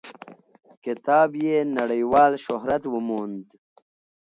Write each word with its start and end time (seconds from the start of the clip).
کتاب 0.83 1.29
یې 1.45 1.57
نړیوال 1.77 2.33
شهرت 2.45 2.83
وموند. 2.87 3.45